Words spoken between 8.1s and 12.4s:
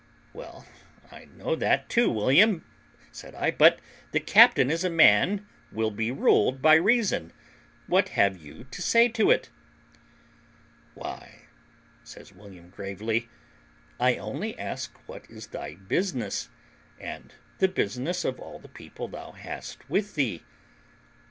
have you to say to it?" "Why," says